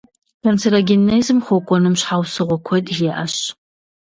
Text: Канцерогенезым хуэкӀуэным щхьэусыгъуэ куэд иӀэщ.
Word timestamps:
Канцерогенезым 0.45 1.39
хуэкӀуэным 1.45 1.95
щхьэусыгъуэ 1.99 2.57
куэд 2.65 2.85
иӀэщ. 3.05 3.35